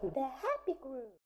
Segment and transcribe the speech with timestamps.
[0.00, 1.18] The Happy Group.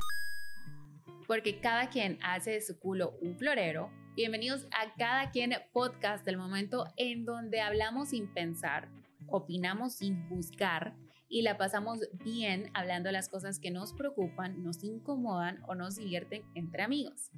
[1.27, 3.91] Porque cada quien hace de su culo un florero.
[4.17, 8.88] Bienvenidos a Cada quien podcast del momento en donde hablamos sin pensar,
[9.29, 10.95] opinamos sin juzgar
[11.29, 15.96] y la pasamos bien hablando de las cosas que nos preocupan, nos incomodan o nos
[15.96, 17.30] divierten entre amigos.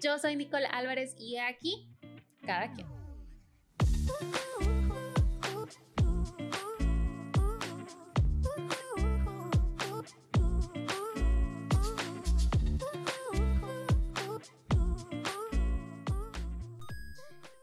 [0.00, 1.88] Yo soy Nicole Álvarez y aquí,
[2.44, 2.88] cada quien.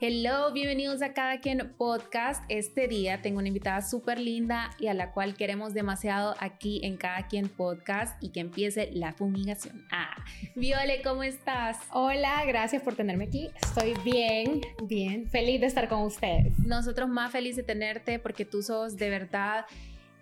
[0.02, 2.42] Hello, bienvenidos a Cada Quien Podcast.
[2.48, 6.96] Este día tengo una invitada súper linda y a la cual queremos demasiado aquí en
[6.96, 9.86] Cada Quien Podcast y que empiece la fumigación.
[9.92, 10.16] Ah,
[10.56, 11.80] Viole, ¿cómo estás?
[11.92, 13.50] Hola, gracias por tenerme aquí.
[13.62, 16.58] Estoy bien, bien, feliz de estar con ustedes.
[16.60, 19.66] Nosotros más felices de tenerte porque tú sos de verdad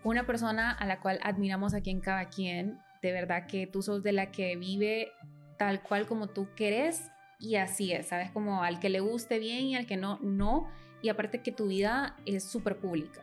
[0.03, 2.79] una persona a la cual admiramos aquí en Cada Quien.
[3.03, 5.11] De verdad que tú sos de la que vive
[5.59, 8.31] tal cual como tú querés y así es, ¿sabes?
[8.31, 10.67] Como al que le guste bien y al que no, no.
[11.01, 13.21] Y aparte que tu vida es súper pública.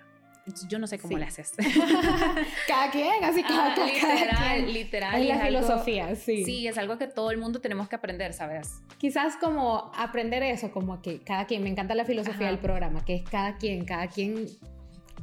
[0.69, 1.19] Yo no sé cómo Sí.
[1.21, 1.53] le haces.
[2.69, 4.73] Cada quien, así cada, Ah, cada literal, quien.
[4.75, 5.15] literal.
[5.15, 6.45] Es y la algo- filosofía, sí.
[6.45, 8.83] Sí, es algo que todo el mundo tenemos que aprender, ¿sabes?
[8.99, 12.51] Quizás como aprender eso, como que cada quien, me encanta la filosofía Ajá.
[12.51, 14.47] del programa, que es cada quien, cada quien,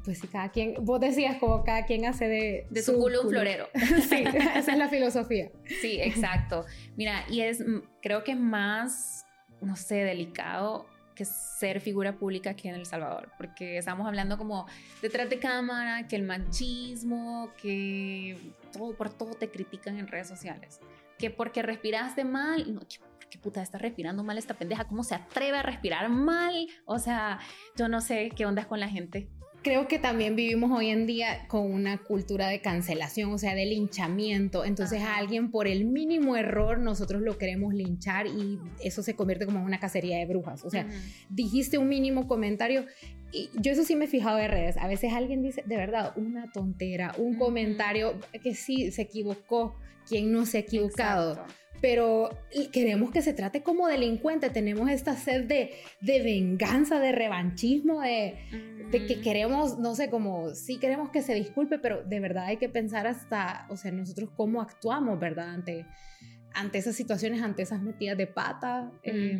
[0.04, 2.68] pues sí, cada quien, vos decías como cada quien hace de...
[2.70, 3.68] De su culo un florero.
[4.10, 5.52] sí, esa es la filosofía.
[5.82, 6.66] Sí, exacto.
[6.98, 9.26] Mira, y es, mm, creo que es más,
[9.62, 14.66] no sé, delicado que ser figura pública aquí en El Salvador, porque estamos hablando como
[15.02, 18.38] detrás de cámara, que el machismo, que
[18.74, 20.80] todo, por todo te critican en redes sociales,
[21.20, 24.86] que porque respiraste mal, no, que- ¿por qué puta está respirando mal esta pendeja?
[24.88, 26.68] ¿Cómo se atreve a respirar mal?
[26.86, 27.40] O sea,
[27.76, 29.30] yo no sé qué onda con la gente.
[29.64, 33.66] Creo que también vivimos hoy en día con una cultura de cancelación, o sea, de
[33.68, 34.66] linchamiento.
[34.66, 35.14] Entonces Ajá.
[35.14, 39.60] a alguien por el mínimo error nosotros lo queremos linchar y eso se convierte como
[39.60, 40.66] en una cacería de brujas.
[40.66, 40.96] O sea, Ujú.
[41.30, 42.86] dijiste un mínimo comentario
[43.32, 44.78] y yo eso sí me he fijado en redes.
[44.78, 47.46] A veces alguien dice, de verdad, una tontera, un Ujú.
[47.46, 49.76] comentario que sí se equivocó,
[50.10, 51.54] quien no se ha equivocado Exacto.
[51.82, 52.30] Pero
[52.72, 58.38] queremos que se trate como delincuente, tenemos esta sed de, de venganza, de revanchismo, de,
[58.92, 62.58] de que queremos, no sé, como sí queremos que se disculpe, pero de verdad hay
[62.58, 65.50] que pensar hasta, o sea, nosotros cómo actuamos, ¿verdad?
[65.50, 65.88] Ante,
[66.54, 68.92] ante esas situaciones, ante esas metidas de pata.
[69.02, 69.40] eh.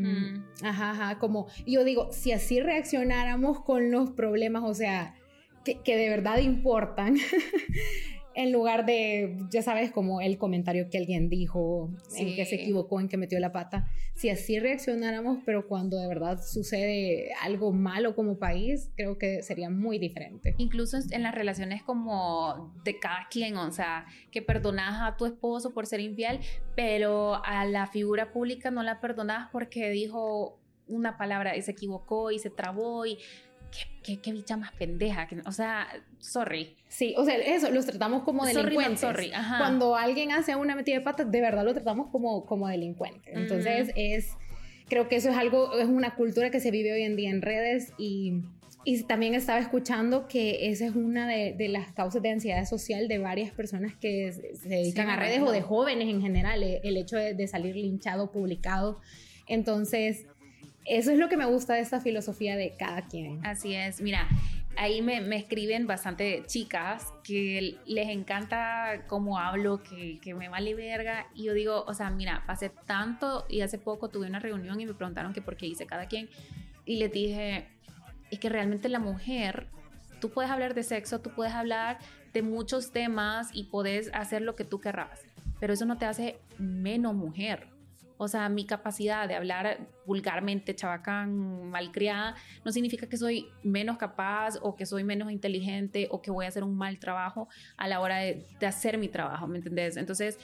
[0.64, 5.14] Ajá, ajá, como yo digo, si así reaccionáramos con los problemas, o sea,
[5.64, 7.18] que, que de verdad importan,
[8.34, 12.62] en lugar de, ya sabes, como el comentario que alguien dijo, en que se Sí.
[12.64, 17.72] equivocó, en que metió la pata, si así reaccionáramos, pero cuando de verdad sucede algo
[17.74, 20.56] malo como país, creo que sería muy diferente.
[20.58, 25.74] Incluso en las relaciones como de cada quien, o sea, que perdonas a tu esposo
[25.74, 26.40] por ser infiel,
[26.76, 32.32] pero a la figura pública no la perdonas porque dijo una palabra y se equivocó
[32.32, 33.18] y se trabó y
[33.72, 35.88] qué, qué, qué bicha más pendeja, o sea,
[36.20, 36.76] sorry.
[36.88, 39.00] Sí, o sea, eso, los tratamos como Sorry, delincuentes.
[39.00, 39.58] sorry, ajá.
[39.58, 43.32] Cuando alguien hace una metida de pata, de verdad lo tratamos como, como delincuente.
[43.34, 43.94] Entonces, Ujú.
[43.96, 44.28] es,
[44.90, 47.42] creo que eso es algo, es una cultura que se vive hoy en día en
[47.42, 48.42] redes y,
[48.84, 53.08] y también estaba escuchando que esa es una de, de las causas de ansiedad social
[53.08, 55.50] de varias personas que se, dedican Sí, a redes imagino.
[55.52, 59.00] o de jóvenes en general, el, el hecho de, de salir linchado, publicado.
[59.48, 60.26] Entonces,
[60.86, 63.46] eso es lo que me gusta de esta filosofía de cada quien.
[63.46, 64.28] Así es, mira,
[64.78, 71.28] ahí me, escriben bastante chicas que les encanta cómo hablo, que, que me vale verga.
[71.36, 74.86] Y yo digo, o sea, mira, pasé tanto y hace poco tuve una reunión y
[74.86, 76.30] me preguntaron que por qué hice cada quien.
[76.86, 77.68] Y les dije,
[78.32, 79.68] es que realmente la mujer,
[80.20, 82.00] tú puedes hablar de sexo, tú puedes hablar
[82.34, 85.20] de muchos temas y puedes hacer lo que tú querrás,
[85.60, 87.68] pero eso no te hace menos mujer.
[88.24, 94.60] O sea, mi capacidad de hablar vulgarmente, chabacán, malcriada, no significa que soy menos capaz
[94.62, 98.00] o que soy menos inteligente o que voy a hacer un mal trabajo a la
[98.00, 99.98] hora de, de hacer mi trabajo, ¿me entendés?
[99.98, 100.38] Entonces,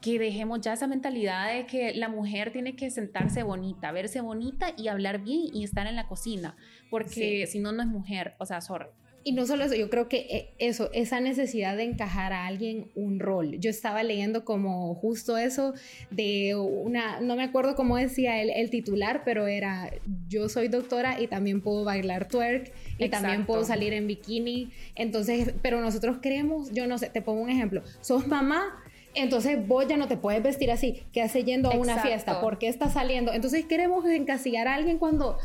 [0.00, 4.68] que dejemos ya esa mentalidad de que la mujer tiene que sentarse bonita, verse bonita
[4.76, 6.54] y hablar bien y estar en la cocina,
[6.90, 8.86] porque si no, no es mujer, o sea, sorry.
[9.26, 12.92] Y no solo eso, yo creo que eh, eso, esa necesidad de encajar a alguien
[12.94, 13.58] un rol.
[13.58, 15.74] Yo estaba leyendo como justo eso
[16.12, 19.90] de una, no me acuerdo cómo decía el, el titular, pero era,
[20.28, 23.46] yo soy doctora y también puedo bailar twerk y también Exacto.
[23.46, 24.70] puedo salir en bikini.
[24.94, 28.80] Entonces, pero nosotros queremos, yo no sé, te pongo un ejemplo, sos mamá
[29.16, 31.02] entonces vos ya no te puedes vestir así.
[31.12, 32.40] ¿Qué hace yendo a una fiesta?
[32.40, 33.32] ¿Por qué estás saliendo?
[33.32, 35.38] Entonces queremos encasillar a alguien cuando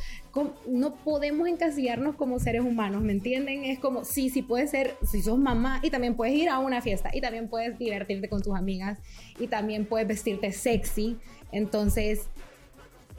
[0.67, 3.65] no podemos encasillarnos como seres humanos, ¿me entienden?
[3.65, 6.81] Es como, sí, sí puedes ser, si sos mamá y también puedes ir a una
[6.81, 8.99] fiesta y también puedes divertirte con tus amigas
[9.39, 11.17] y también puedes vestirte sexy.
[11.51, 12.29] Entonces,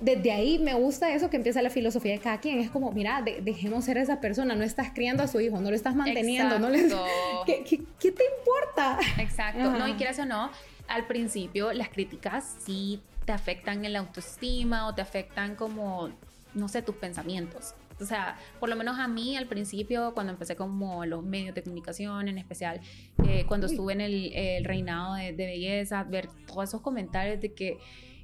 [0.03, 2.59] desde ahí me gusta eso que empieza la filosofía de cada quien.
[2.59, 4.55] Es como, mira, dejemos ser esa persona.
[4.57, 6.59] No estás criando a su hijo, no lo estás manteniendo.
[6.59, 6.69] No
[7.47, 8.99] ¿Qué, ¿Qué, te importa?
[9.19, 9.71] Exacto.
[9.71, 10.51] No, y quieras o no,
[10.89, 16.11] al principio las críticas sí te afectan en la autoestima o te afectan como,
[16.55, 17.75] no sé, tus pensamientos.
[18.01, 21.63] O sea, por lo menos a mí al principio, cuando empecé como los medios de
[21.63, 22.81] comunicación, en especial
[23.25, 27.79] eh, cuando estuve en el, reinado de, de belleza, ver todos esos comentarios de que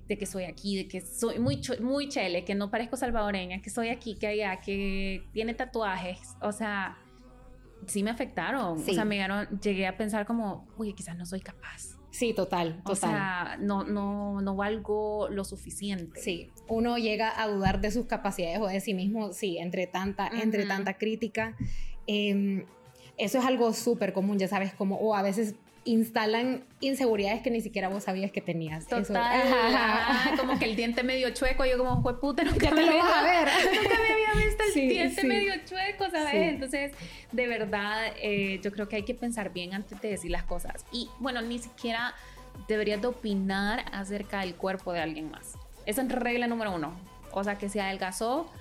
[0.09, 3.71] de que soy aquí, de que soy muy, muy chele, que no parezco salvadoreña, que
[3.71, 6.19] soy aquí, que allá, que tiene tatuajes.
[6.41, 6.99] O sea,
[7.87, 8.79] sí me afectaron.
[8.79, 11.99] O sea, me llegaron, llegué a pensar como, oye, quizás no soy capaz.
[12.11, 12.93] Sí, total, total.
[12.93, 16.21] O sea, no, no, no valgo lo suficiente.
[16.21, 20.29] Sí, uno llega a dudar de sus capacidades o de sí mismo, sí, entre tanta,
[20.29, 21.55] entre tanta crítica.
[22.07, 22.65] Em,
[23.19, 25.55] eso es algo súper común, ya sabes, como, o a veces
[25.89, 28.87] instalan inseguridades que ni siquiera vos sabías que tenías.
[28.87, 29.41] Total.
[30.39, 33.23] como que el diente medio chueco, yo como, fue puta, nunca me, lo vas a
[33.23, 33.49] ver.
[33.65, 36.35] nunca me había visto el diente medio chueco, ¿sabes?
[36.35, 36.93] Entonces,
[37.33, 40.85] de verdad, eh, yo creo que hay que pensar bien antes de decir las cosas.
[40.93, 42.15] Y bueno, ni siquiera
[42.69, 45.55] deberías de opinar acerca del cuerpo de alguien más.
[45.87, 46.93] Esa es regla número uno.
[47.33, 48.53] O sea, que se adelgazó.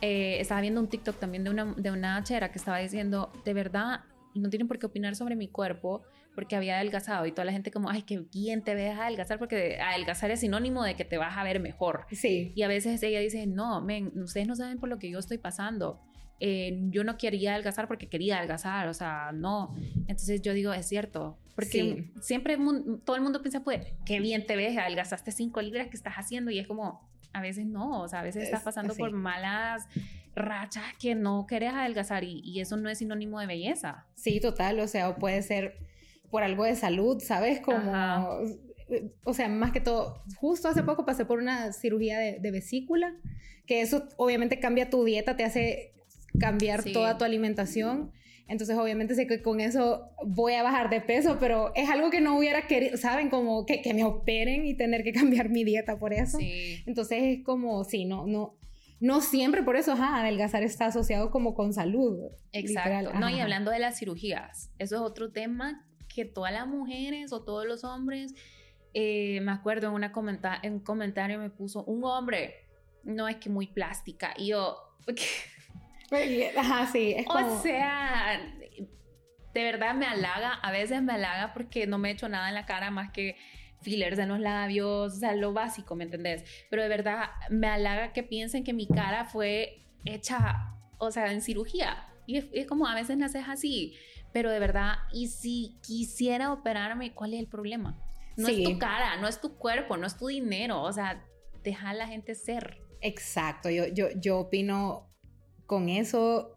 [0.00, 3.54] Eh, estaba viendo un TikTok también de una, de una chera que estaba diciendo, de
[3.54, 4.02] verdad,
[4.34, 6.02] no tienen por qué opinar sobre mi cuerpo
[6.34, 9.78] porque había adelgazado y toda la gente como, ay, qué bien te ves adelgazar porque
[9.80, 12.06] adelgazar es sinónimo de que te vas a ver mejor.
[12.10, 12.52] Sí.
[12.54, 15.38] Y a veces ella dice, no, men, ustedes no saben por lo que yo estoy
[15.38, 16.00] pasando.
[16.40, 19.74] Eh, yo no quería adelgazar porque quería adelgazar, o sea, no.
[20.08, 22.58] Entonces yo digo, es cierto, porque siempre
[23.04, 26.50] todo el mundo piensa, pues, qué bien te ves, adelgazaste cinco libras, ¿qué estás haciendo?
[26.50, 29.86] Y es como, a veces no, o sea, a veces estás pasando por malas
[30.34, 34.06] rachas que no querés adelgazar y, y, eso no es sinónimo de belleza.
[34.14, 35.78] Sí, total, o sea, puede ser
[36.34, 37.60] por algo de salud, ¿sabes?
[37.60, 37.78] Como,
[39.24, 43.14] o sea, más que todo, justo hace poco pasé por una cirugía de, vesícula,
[43.66, 45.92] que eso obviamente cambia tu dieta, te hace
[46.40, 48.10] cambiar toda tu alimentación.
[48.48, 52.20] Entonces, obviamente sé que con eso voy a bajar de peso, pero es algo que
[52.20, 53.30] no hubiera querido, ¿saben?
[53.30, 56.38] Como que, que me operen y tener que cambiar mi dieta por eso.
[56.38, 56.82] Sí.
[56.84, 58.58] Entonces, es como, sí, no, no,
[58.98, 62.18] no siempre por eso, ajá, adelgazar está asociado como con salud.
[62.50, 63.12] Exacto.
[63.20, 67.42] No, y hablando de las cirugías, eso es otro tema que todas las mujeres o
[67.42, 68.34] todos los hombres,
[68.94, 72.68] eh, me acuerdo en, una comenta en un comentario me puso, un hombre,
[73.02, 74.76] no es que muy plástica, y yo...
[76.56, 77.56] Ajá, sí, es como...
[77.56, 78.40] O sea,
[79.52, 82.54] de verdad me halaga, a veces me halaga porque no me he hecho nada en
[82.54, 83.36] la cara más que
[83.82, 86.44] fillers en los labios, o sea, lo básico, ¿me entendés?
[86.70, 91.42] Pero de verdad me halaga que piensen que mi cara fue hecha, o sea, en
[91.42, 92.08] cirugía.
[92.26, 93.94] Y es, es como a veces naces así
[94.34, 97.96] pero de verdad, y si quisiera operarme, ¿cuál es el problema?
[98.36, 101.24] No es tu cara, no es tu cuerpo, no es tu dinero, o sea,
[101.62, 102.82] deja a la gente ser.
[103.00, 105.08] Exacto, yo, yo, yo opino
[105.66, 106.53] con eso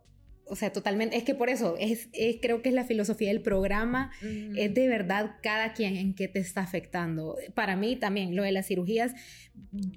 [0.50, 2.10] o sea, totalmente, es que por eso, es,
[2.42, 6.40] creo que es la filosofía del programa, es de verdad cada quien en qué te
[6.40, 7.36] está afectando.
[7.54, 9.14] Para mí también, lo de las cirugías,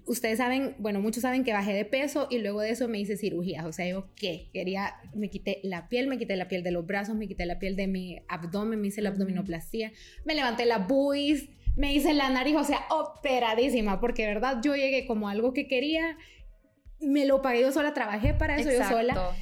[0.06, 3.16] ustedes saben, bueno, muchos saben que bajé de peso y luego de eso me hice
[3.16, 6.70] cirugías, o sea, yo qué, quería, me quité la piel, me quité la piel de
[6.70, 9.92] los brazos, me quité la piel de mi abdomen, me hice la abdominoplastia,
[10.24, 14.74] me levanté la buis, me hice la nariz, o sea, operadísima, porque de verdad yo
[14.74, 16.16] llegué como algo que quería,
[17.00, 19.34] me lo pagué yo sola, trabajé para eso yo sola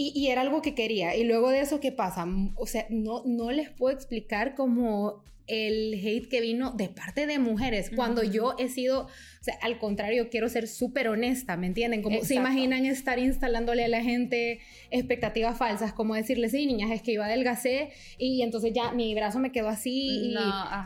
[0.00, 1.14] y, era algo que quería.
[1.16, 2.26] Y luego de eso, ¿qué pasa?
[2.56, 7.40] O sea, no, no les puedo explicar cómo el hate que vino de parte de
[7.40, 12.02] mujeres, cuando yo he sido, o sea, al contrario, quiero ser súper honesta, ¿me entienden?
[12.02, 14.60] Como se imaginan estar instalándole a la gente
[14.92, 19.40] expectativas falsas, como decirle, sí, niñas, es que iba adelgacé y entonces ya mi brazo
[19.40, 20.36] me quedó así, y,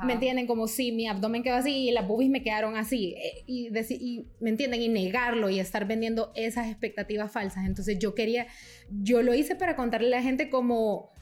[0.06, 0.46] ¿me entienden?
[0.46, 4.26] Como sí, mi abdomen quedó así y las boobies me quedaron así, eh, y, y,
[4.40, 4.80] ¿me entienden?
[4.80, 7.66] Y negarlo y estar vendiendo esas expectativas falsas.
[7.66, 8.46] Entonces yo quería,
[8.90, 11.13] yo lo hice para contarle a la gente como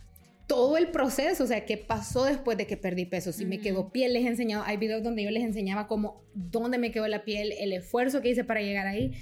[0.46, 3.90] todo el proceso, o sea, qué pasó después de que perdí peso, si me quedó
[3.90, 7.24] piel, les he enseñado, hay videos donde yo les enseñaba como dónde me quedó la
[7.24, 9.12] piel, el esfuerzo que hice para llegar ahí.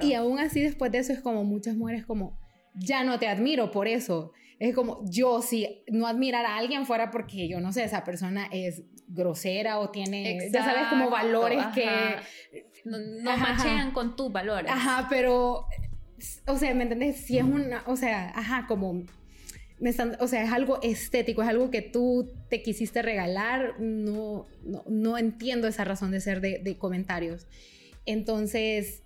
[0.00, 2.38] Y aún así después de eso es como muchas mujeres como,
[2.74, 4.32] ya no te admiro por eso.
[4.58, 8.48] Es como, yo si no admirar a alguien fuera porque yo no sé, esa persona
[8.52, 11.86] es grosera o tiene, ya sabes, como valores que...
[12.84, 14.70] No, no machean con tus valores.
[14.70, 15.66] Ajá, pero,
[16.46, 17.16] o sea, ¿me entiendes?
[17.16, 19.04] Si es una, o sea, ajá, como
[19.78, 24.46] me están, o sea, es algo estético, es algo que tú te quisiste regalar, no,
[24.86, 27.46] no, entiendo esa razón de ser de, de comentarios.
[28.06, 29.02] Entonces,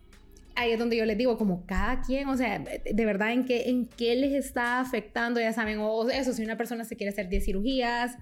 [0.55, 3.69] ahí es donde yo les digo, como cada quien, o sea, de verdad, ¿en qué,
[3.71, 5.41] en qué les está afectando?
[5.41, 8.17] Ya saben, o eso, si una persona se quiere hacer 10 cirugías,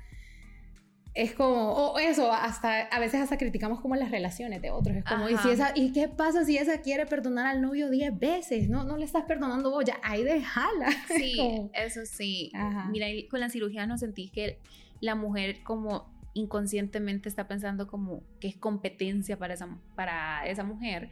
[1.19, 5.05] es como, o eso, hasta, a veces hasta criticamos como las relaciones de otros, es
[5.05, 8.69] como, ¿y, si esa, ¿y qué pasa si esa quiere perdonar al novio 10 veces?
[8.69, 10.89] No, no le estás perdonando vos, ya, ahí déjala.
[11.09, 12.53] Sí, eso sí.
[12.91, 14.61] Mira, con la cirugía no sentís que
[15.01, 21.11] la mujer como inconscientemente está pensando como que es competencia para esa, para esa mujer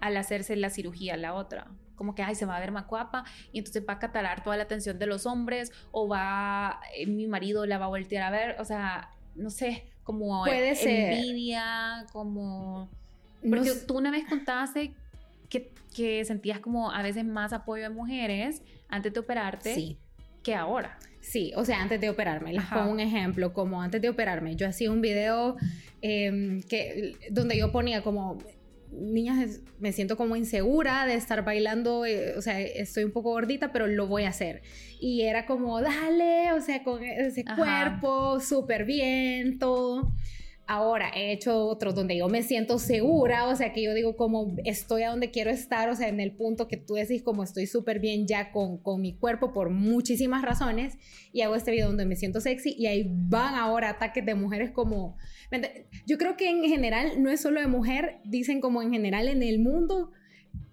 [0.00, 1.70] al hacerse la cirugía a la otra.
[1.94, 4.58] Como que, ay, se va a ver más guapa y entonces va a catalar toda
[4.58, 8.30] la atención de los hombres o va, eh, mi marido la va a voltear a
[8.30, 10.72] ver, o sea, no sé, como Puede
[11.14, 12.88] envidia, como...
[13.48, 14.94] Porque tú una vez contaste
[15.48, 19.96] que, que, sentías como a veces más apoyo de mujeres antes de operarte
[20.42, 20.98] que ahora.
[21.20, 22.52] Sí, o sea, antes de operarme.
[22.52, 24.54] Les pongo un ejemplo, como antes de operarme.
[24.54, 25.56] Yo hacía un video
[26.00, 28.38] em, que, donde yo ponía como
[28.96, 33.72] niñas, me siento como insegura de estar bailando, eh, o sea, estoy un poco gordita,
[33.72, 34.62] pero lo voy a hacer.
[35.00, 40.12] Y era como, dale, o sea, con ese cuerpo, súper bien, todo.
[40.68, 44.56] Ahora he hecho otros donde yo me siento segura, o sea, que yo digo como
[44.64, 47.66] estoy a donde quiero estar, o sea, en el punto que tú decís como estoy
[47.66, 50.98] súper bien ya con, con mi cuerpo por muchísimas razones
[51.32, 54.72] y hago este video donde me siento sexy y ahí van ahora ataques de mujeres
[54.72, 55.16] como...
[56.04, 59.44] Yo creo que en general no es solo de mujer, dicen como en general en
[59.44, 60.10] el mundo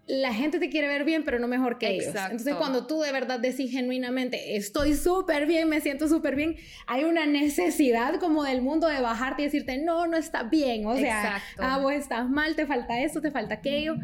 [0.06, 2.14] la gente te quiere ver bien, pero no mejor que ellos.
[2.14, 6.58] Entonces, cuando tú de verdad decís genuinamente, estoy súper bien, me siento súper bien,
[6.88, 10.86] hay una necesidad como del mundo de bajarte y decirte, no, no está bien.
[10.86, 13.96] O sea, ah, vos estás mal, te falta esto, te falta aquello.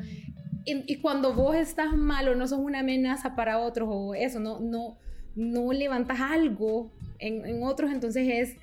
[0.66, 4.60] y, cuando vos estás mal o no sos una amenaza para otros o eso, no,
[4.60, 4.98] no,
[5.36, 8.58] no levantas algo en, otros, entonces es,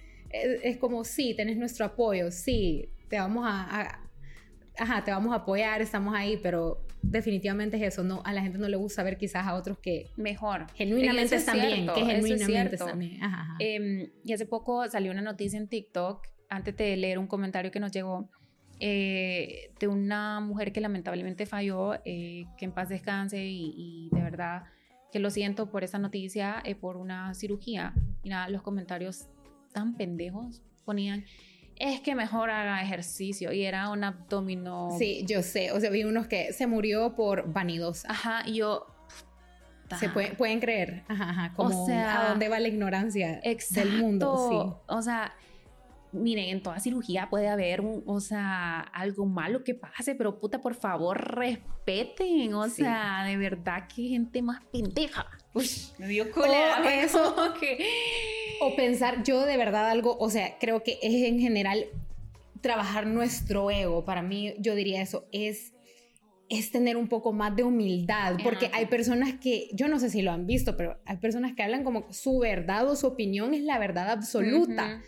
[0.62, 4.05] es, como, sí, tenés nuestro apoyo, sí, te vamos a
[4.78, 8.59] ajá, te vamos a apoyar, estamos ahí, pero definitivamente es eso, no, a la gente
[8.59, 12.99] no le gusta ver quizás a otros que mejor, genuinamente están bien, que genuinamente están
[12.99, 13.21] bien.
[13.59, 17.80] Em, y hace poco salió una noticia en TikTok, antes de leer un comentario que
[17.80, 18.28] nos llegó,
[18.78, 24.64] eh, de una mujer que lamentablemente falló, eh, que en paz descanse y, de verdad
[25.12, 27.95] que lo siento por esa noticia, eh, por una cirugía.
[28.23, 29.28] Mira, los comentarios
[29.73, 31.25] tan pendejos ponían,
[31.78, 34.90] es que mejor haga ejercicio y era un abdomino.
[34.99, 38.04] Sí, yo sé, o sea, vi unos que se murió por vanidos.
[38.06, 38.87] Ajá, y yo...
[40.00, 43.40] Se pueden creer, ajá, ajá, como o sea, a dónde va la ignorancia
[43.71, 44.50] del mundo.
[44.50, 44.59] Sí.
[44.88, 45.33] O sea,
[46.11, 50.75] miren, en toda cirugía puede haber, o sea, algo malo que pase, pero puta, por
[50.75, 55.26] favor, respeten, o sea, de verdad, que gente más pendeja.
[55.56, 56.82] Uy, me dio cólera.
[56.84, 57.78] O eso, que...
[58.60, 61.86] o pensar, yo de verdad algo, o sea, creo que es en general
[62.60, 64.04] trabajar nuestro ego.
[64.04, 65.72] Para mí, yo diría eso, es
[66.48, 70.22] es tener un poco más de humildad, porque hay personas que, yo no sé si
[70.22, 73.62] lo han visto, pero hay personas que hablan como su verdad o su opinión es
[73.62, 75.02] la verdad absoluta.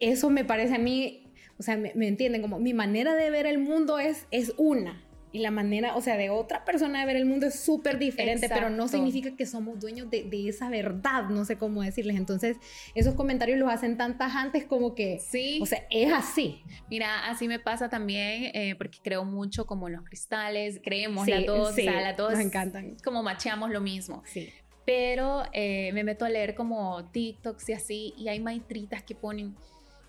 [0.00, 3.46] Eso me parece a mí, o sea, me, me, entienden, como mi manera de ver
[3.46, 5.02] el mundo es, es una
[5.32, 8.48] y la manera, o sea, de otra persona de ver el mundo es súper diferente,
[8.48, 12.16] pero no significa que somos dueños de, de, esa verdad, no sé cómo decirles.
[12.16, 12.58] Entonces,
[12.94, 15.58] esos comentarios los hacen tan tajantes como que, sí.
[15.62, 16.62] o sea, es así.
[16.90, 21.40] Mira, así me pasa también, eh, porque creo mucho como en los cristales, creemos la
[21.40, 22.96] dos, sí, la dos, nos encantan.
[23.02, 24.22] Como macheamos lo mismo.
[24.26, 24.50] Sí.
[24.84, 29.54] Pero eh, me meto a leer como TikToks y así, y hay maitritas que ponen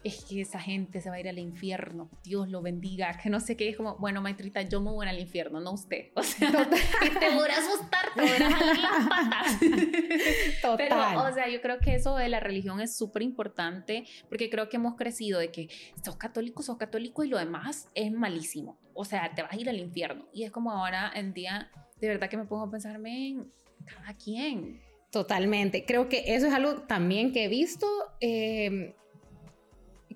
[0.04, 3.40] es que esa gente se va a ir al infierno, Dios lo bendiga, que no
[3.40, 6.12] sé qué, es como, bueno, maestrita, yo me voy al infierno, no usted.
[6.16, 9.60] O sea, que te voy a asustar, te voy a las patas.
[10.62, 10.78] Total.
[10.78, 14.70] Pero, o sea, yo creo que eso de la religión es súper importante, porque creo
[14.70, 15.70] que hemos crecido de que
[16.04, 18.78] sos católico, sos católico y lo demás es malísimo.
[18.94, 20.28] O sea, te vas a ir al infierno.
[20.34, 23.52] Y es como ahora en día, de verdad que me pongo a pensarme en
[23.86, 24.82] cada quien.
[25.12, 25.86] Totalmente.
[25.86, 27.88] Creo que eso es algo también que he visto.
[28.20, 28.96] Eh,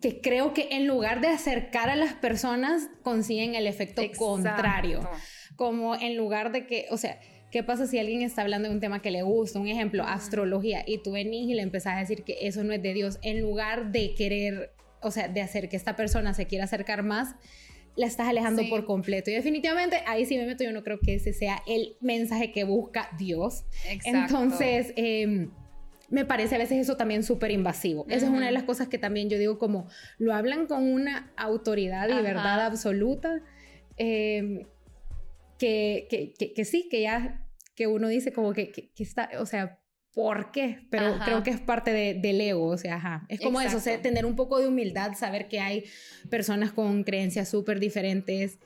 [0.01, 5.09] que creo que en lugar de acercar a las personas, consiguen el efecto contrario.
[5.55, 7.19] Como en lugar de que, o sea,
[7.51, 9.59] ¿qué pasa si alguien está hablando de un tema que le gusta?
[9.59, 12.81] Un ejemplo, astrología, y tú venís y le empezás a decir que eso no es
[12.81, 16.65] de Dios, en lugar de querer, o sea, de hacer que esta persona se quiera
[16.65, 17.35] acercar más,
[17.95, 19.31] la estás alejando por completo.
[19.31, 22.63] Y definitivamente ahí sí me meto, yo no creo que ese sea el mensaje que
[22.63, 23.65] busca Dios.
[24.05, 25.47] Entonces, eh,
[26.09, 28.05] me parece a veces eso también súper invasivo.
[28.09, 29.87] Esa es una de las cosas que también yo digo como
[30.17, 33.41] lo hablan con una autoridad y verdad absoluta,
[33.97, 34.65] em,
[35.57, 37.45] que, que, que, sí, que ya,
[37.75, 39.79] que uno dice como que, que, está, o sea,
[40.13, 43.25] por qué, pero creo que es parte de, del ego, o sea, ajá.
[43.29, 45.83] Es como eso, tener un poco de humildad, saber que hay
[46.29, 48.59] personas con creencias súper diferentes.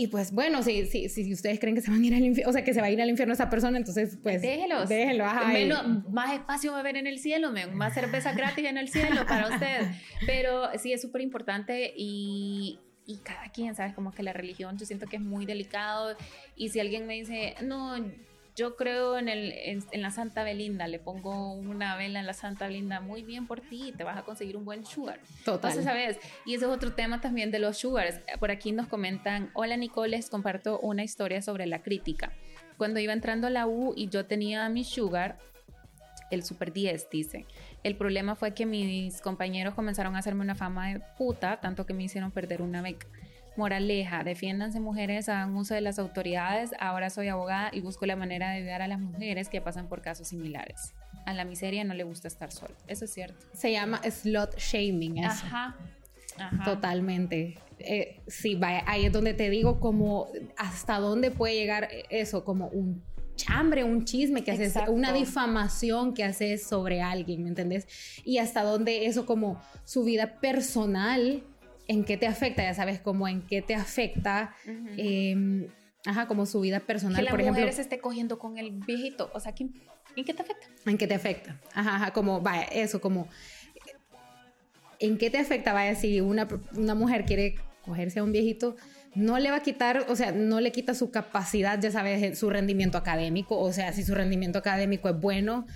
[0.00, 2.50] Y pues bueno, si, si, si, ustedes creen que se van a ir al infierno,
[2.50, 4.40] o sea, que se va a ir al infierno esa persona, entonces pues...
[4.40, 4.88] Déjelos.
[4.88, 5.48] Déjenlo, ajá.
[5.48, 9.26] Menos, más espacio va a haber en el cielo, más cerveza gratis en el cielo
[9.26, 9.90] para usted.
[10.24, 13.92] Pero sí, es súper importante y, y cada quien, ¿sabes?
[13.92, 16.16] Como que la religión yo siento que es muy delicado
[16.54, 17.96] y si alguien me dice, no,
[18.58, 22.66] yo creo en, el, en, la Santa Belinda, le pongo una vela en la Santa
[22.66, 25.20] Belinda, muy bien por ti, te vas a conseguir un buen sugar.
[25.44, 25.70] Total.
[25.70, 26.18] Entonces, ¿sabes?
[26.44, 28.20] Y ese es otro tema también de los sugars.
[28.40, 32.32] Por aquí nos comentan, hola Nicole, les comparto una historia sobre la crítica.
[32.76, 35.38] Cuando iba entrando a la U y yo tenía mi sugar,
[36.32, 37.46] el Super 10, dice.
[37.84, 41.94] El problema fue que mis compañeros comenzaron a hacerme una fama de puta, tanto que
[41.94, 43.06] me hicieron perder una beca.
[43.58, 46.70] Moraleja, defiéndanse mujeres, hagan uso de las autoridades.
[46.78, 50.00] Ahora soy abogada y busco la manera de ayudar a las mujeres que pasan por
[50.00, 50.94] casos similares.
[51.26, 52.74] A la miseria no le gusta estar sola.
[52.86, 53.44] Eso es cierto.
[53.52, 55.18] Se llama slot shaming.
[55.18, 55.44] Eso.
[55.46, 55.76] Ajá.
[56.64, 57.58] Totalmente.
[57.80, 62.68] Eh, sí, vaya, ahí es donde te digo como hasta dónde puede llegar eso, como
[62.68, 63.02] un
[63.34, 67.88] chambre, un chisme que haces, una difamación que haces sobre alguien, ¿me entendés?
[68.24, 71.42] Y hasta dónde eso como su vida personal
[71.88, 74.54] en qué te afecta, ya sabes, como en qué te afecta,
[74.96, 75.66] em,
[76.04, 77.60] ajá, como su vida personal, que por ejemplo.
[77.60, 80.66] mujer se esté cogiendo con el viejito, o sea, ¿en qué te afecta?
[80.86, 83.26] En qué te afecta, ajá, ajá, como, vaya, eso, como,
[85.00, 85.72] ¿en qué te afecta?
[85.72, 88.76] Vaya, si una, una mujer quiere cogerse a un viejito,
[89.14, 92.50] no le va a quitar, o sea, no le quita su capacidad, ya sabes, su
[92.50, 95.66] rendimiento académico, o sea, si su rendimiento académico es bueno,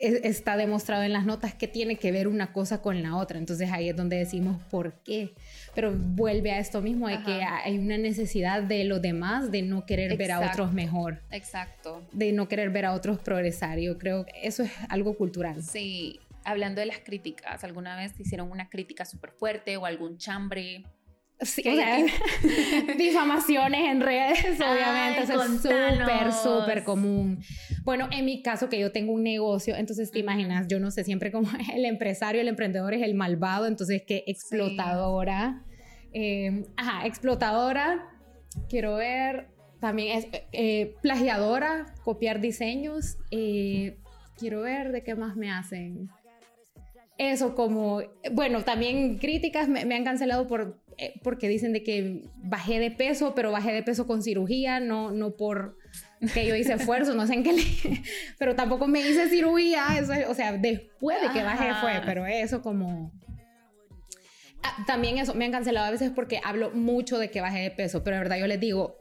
[0.00, 3.38] está demostrado en las notas que tiene que ver una cosa con la otra.
[3.38, 5.34] Entonces ahí es donde decimos por qué.
[5.74, 9.84] Pero vuelve a esto mismo, de que hay una necesidad de los demás de no
[9.86, 11.20] querer ver a otros mejor.
[11.30, 12.02] Exacto.
[12.12, 13.78] De no querer ver a otros progresar.
[13.78, 15.62] Yo creo que eso es algo cultural.
[15.62, 16.18] Sí.
[16.42, 20.84] Hablando de las críticas, ¿alguna vez te hicieron una crítica súper fuerte o algún chambre?
[21.42, 21.62] Sí,
[22.98, 27.42] difamaciones en redes, obviamente, eso es súper, súper común.
[27.82, 31.02] Bueno, en mi caso, que yo tengo un negocio, entonces te imaginas, yo no sé,
[31.02, 35.64] siempre como el empresario, el emprendedor es el malvado, entonces que explotadora.
[36.12, 38.10] Em, ajá, explotadora,
[38.68, 39.48] quiero ver,
[39.80, 43.96] también es eh, plagiadora, copiar diseños, eh,
[44.36, 46.10] quiero ver de qué más me hacen
[47.20, 48.00] eso como,
[48.32, 50.79] bueno, también críticas me, han cancelado por, eh,
[51.22, 55.36] porque dicen de que bajé de peso, pero bajé de peso con cirugía, no, no
[55.36, 55.76] por
[56.34, 57.62] que yo hice esfuerzo, no sé en qué le...
[58.38, 62.60] Pero tampoco me hice cirugía, eso, o sea, después de que bajé fue, pero eso
[62.60, 63.10] como...
[64.62, 67.70] Ah, también eso, me han cancelado a veces porque hablo mucho de que bajé de
[67.70, 68.98] peso, pero de verdad yo les digo,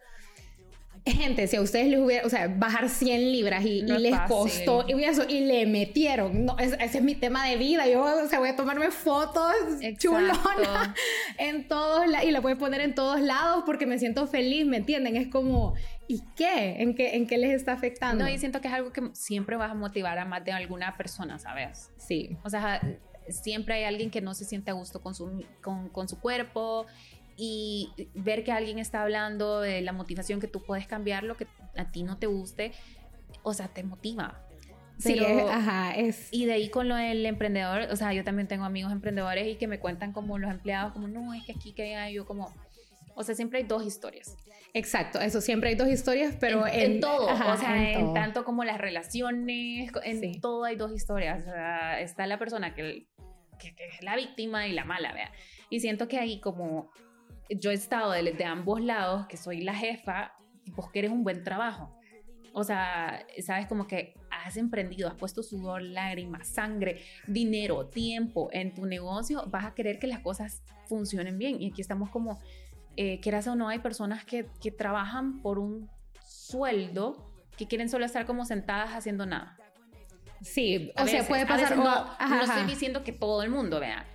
[1.05, 5.03] gente, si a ustedes les hubiera, o sea, bajar 100 libras y, les costó y,
[5.03, 8.49] eso, y le metieron, no, ese, es mi tema de vida, yo, o sea, voy
[8.49, 9.53] a tomarme fotos
[9.97, 10.37] chulonas
[11.37, 14.77] en todos y la voy a poner en todos lados porque me siento feliz, ¿me
[14.77, 15.15] entienden?
[15.15, 15.73] Es como,
[16.07, 16.81] ¿y qué?
[16.81, 18.23] ¿En qué, en qué les está afectando?
[18.23, 20.97] No, y siento que es algo que siempre vas a motivar a más de alguna
[20.97, 21.91] persona, ¿sabes?
[21.97, 22.37] Sí.
[22.43, 22.81] O sea,
[23.29, 26.85] siempre hay alguien que no se siente a gusto con su, con, con su cuerpo
[27.41, 31.47] y ver que alguien está hablando de la motivación que tú puedes cambiar lo que
[31.77, 32.73] a ti no te guste,
[33.43, 34.45] o sea, te motiva.
[34.97, 36.27] sí, ajá, es.
[36.31, 39.55] Y de ahí con lo del emprendedor, o sea, yo también tengo amigos emprendedores y
[39.55, 42.53] que me cuentan como los empleados, como, no, es que aquí que hay, yo como,
[43.15, 44.35] o sea, siempre hay dos historias.
[44.73, 48.79] Exacto, eso, siempre hay dos historias, pero en, todo, o sea, en, tanto como las
[48.79, 51.41] relaciones, en todo hay dos historias.
[51.47, 53.07] O sea, está la persona que,
[53.57, 55.31] que, que, es la víctima y la mala, vea.
[55.69, 56.91] Y siento que ahí como
[57.49, 60.33] yo he estado de, ambos lados, que soy la jefa,
[60.75, 61.95] vos querés un buen trabajo.
[62.53, 68.73] O sea, sabes como que has emprendido, has puesto sudor, lágrimas, sangre, dinero, tiempo en
[68.73, 71.61] tu negocio, vas a querer que las cosas funcionen bien.
[71.61, 72.39] Y aquí estamos como,
[72.95, 75.89] eh, quieras o no, hay personas que, que trabajan por un
[76.23, 79.57] sueldo que quieren solo estar como sentadas haciendo nada.
[80.41, 81.77] Sí, o sea, puede pasar.
[81.77, 84.05] no, no, estoy diciendo que todo el mundo, vea,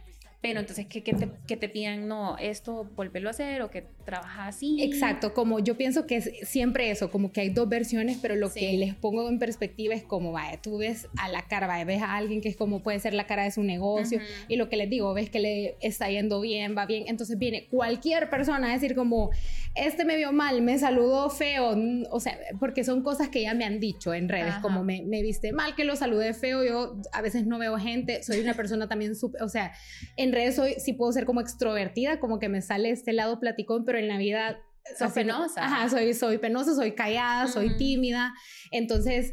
[0.44, 4.48] pero entonces que, te, que te pidan, no, esto volverlo a hacer o que trabaja
[4.48, 4.82] así.
[4.82, 8.52] Exacto, como yo pienso que es siempre eso, como que hay dos versiones, pero lo
[8.52, 12.02] que les pongo en perspectiva es como, vaya, tú ves a la cara, vaya, ves
[12.02, 14.76] a alguien que es como puede ser la cara de su negocio y lo que
[14.76, 18.72] les digo, ves que le está yendo bien, va bien, entonces viene cualquier persona a
[18.72, 19.30] decir como,
[19.74, 21.76] este me vio mal, me saludó feo,
[22.10, 25.22] o sea, porque son cosas que ya me han dicho en redes, como me, me,
[25.22, 28.88] viste mal, que lo saludé feo, yo a veces no veo gente, soy una persona
[28.88, 29.72] también súper, o sea,
[30.16, 33.84] en redes soy, sí puedo ser como extrovertida, como que me sale este lado platicón,
[33.84, 34.60] pero en la vida...
[34.98, 35.64] Soy penosa.
[35.64, 38.34] Ajá, soy, soy penosa, soy callada, soy tímida.
[38.70, 39.32] Entonces,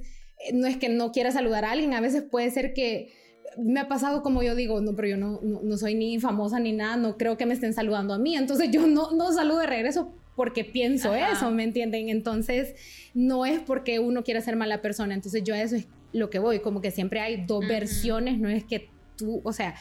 [0.54, 3.14] no es que no quiera saludar a alguien, a veces puede ser que
[3.58, 6.72] me ha pasado como yo digo, no, pero yo no, no, soy ni famosa ni
[6.72, 9.68] nada, no creo que me estén saludando a mí, entonces yo no, no saludo de
[9.68, 12.10] regreso porque pienso eso, ¿me entienden?
[12.10, 12.76] Entonces,
[13.14, 16.40] no es porque uno quiera ser mala persona, entonces yo a eso es lo que
[16.40, 19.76] voy, como que siempre hay dos versiones, no es que tú, o sea,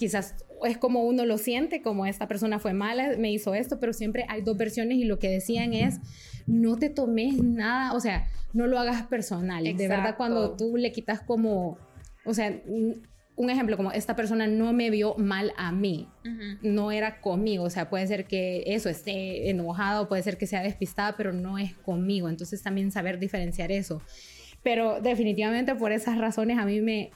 [0.00, 0.34] quizás
[0.64, 4.24] es como uno lo siente, como esta persona fue mala, me hizo esto, pero siempre
[4.30, 6.00] hay dos versiones y lo que decían es,
[6.46, 9.62] no te tomes nada, o sea, no lo hagas personal.
[9.62, 11.76] De verdad, cuando tú le quitas como,
[12.24, 12.62] o sea,
[13.36, 16.08] un ejemplo como esta persona no me vio mal a mí,
[16.62, 20.62] no era conmigo, o sea, puede ser que eso esté enojado, puede ser que sea
[20.62, 24.00] despistada, pero no es conmigo, entonces también saber diferenciar eso.
[24.62, 27.10] Pero definitivamente por esas razones a mí me,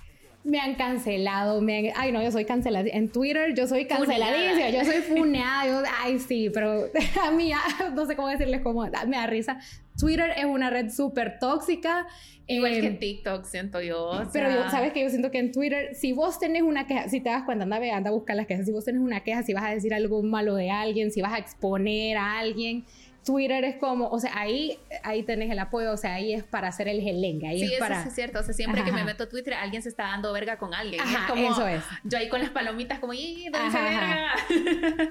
[0.44, 4.84] me han cancelado, me ay no, yo soy cancelada, en Twitter yo soy canceladísima, yo
[4.84, 6.90] soy funeada, yo, ay sí, pero
[7.22, 7.50] a mí
[7.94, 9.58] no sé cómo decirles cómo, me da risa.
[9.98, 12.06] Twitter es una red súper tóxica.
[12.46, 14.10] Igual que en em, TikTok, siento yo.
[14.32, 17.20] pero yo, sabes que yo siento que en Twitter, si vos tenés una queja, si
[17.20, 19.54] te das cuenta, anda, anda a buscar las quejas, si vos tenés una queja, si
[19.54, 22.84] vas a decir algo malo de alguien, si vas a exponer a alguien,
[23.24, 26.68] Twitter es como, o sea, ahí, ahí tenés el apoyo, o sea, ahí es para
[26.68, 27.48] hacer el gelengue.
[27.48, 28.02] Ahí sí, es eso para...
[28.02, 28.40] es cierto.
[28.40, 31.00] O sea, siempre que me meto a Twitter, alguien se está dando verga con alguien.
[31.00, 31.82] Ajá, como, eso es.
[32.04, 34.34] Yo ahí con las palomitas, como, ¡y, dónde verga!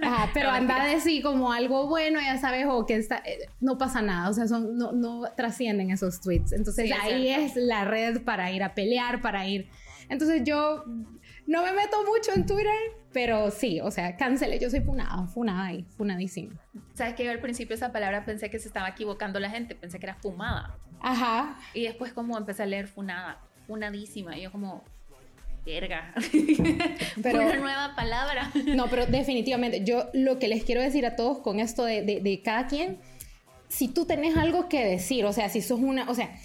[0.03, 3.77] Ajá, pero anda a decir como algo bueno, ya sabes, o que está, eh, no
[3.77, 6.51] pasa nada, o sea, son, no, no trascienden esos tweets.
[6.51, 9.69] Entonces ahí es la red para ir a pelear, para ir.
[10.09, 10.83] Entonces yo
[11.47, 12.73] no me meto mucho en Twitter,
[13.13, 14.59] pero sí, o sea, cancelé.
[14.59, 16.59] Yo soy funada, funada ahí, funadísima.
[16.95, 19.75] ¿Sabes que yo al principio esa palabra pensé que se estaba equivocando la gente?
[19.75, 20.77] Pensé que era fumada.
[20.99, 21.57] Ajá.
[21.73, 24.37] Y después como empecé a leer funada, funadísima.
[24.37, 24.83] Y yo como,
[25.65, 26.13] verga.
[27.23, 28.51] Pero, Una nueva palabra.
[28.75, 32.19] No, pero definitivamente, yo lo que les quiero decir a todos con esto de, de,
[32.21, 32.97] de cada quien,
[33.67, 36.35] si tú tenés algo que decir, o sea, si sos una, o sea,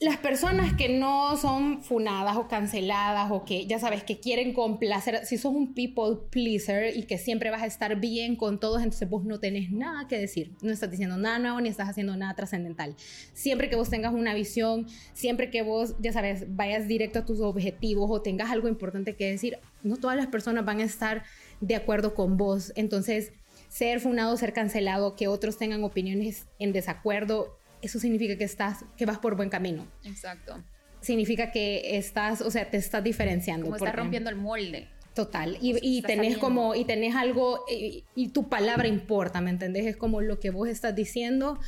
[0.00, 5.26] las personas que no son funadas o canceladas o que ya sabes que quieren complacer,
[5.26, 9.10] si sos un people pleaser y que siempre vas a estar bien con todos, entonces
[9.10, 12.34] vos no tenés nada que decir, no estás diciendo nada nuevo ni estás haciendo nada
[12.34, 12.94] trascendental.
[13.32, 17.40] Siempre que vos tengas una visión, siempre que vos, ya sabes, vayas directo a tus
[17.40, 21.24] objetivos o tengas algo importante que decir, no todas las personas van a estar
[21.60, 22.72] de acuerdo con vos.
[22.76, 23.32] Entonces,
[23.68, 29.06] ser funado, ser cancelado, que otros tengan opiniones en desacuerdo, eso significa que estás, que
[29.06, 29.86] vas por buen camino.
[30.04, 30.62] Exacto.
[31.00, 33.66] Significa que estás, o sea, te estás diferenciando.
[33.66, 34.88] Como estás rompiendo el molde.
[35.14, 35.58] Total.
[35.60, 39.86] Y, y tenés como, y tenés algo, y, tu palabra importa, ¿me entendés?
[39.86, 41.58] Es como lo que vos estás diciendo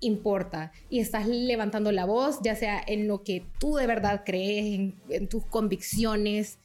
[0.00, 0.72] importa.
[0.88, 5.28] Y estás levantando la voz, ya sea en lo que tú de verdad crees, en,
[5.28, 6.58] tus convicciones.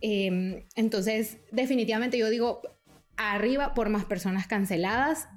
[0.00, 2.60] Em, entonces, definitivamente yo digo,
[3.16, 5.28] arriba por más personas canceladas,